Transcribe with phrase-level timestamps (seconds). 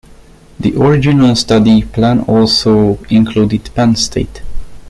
[0.59, 4.41] The original study plan also included Penn State.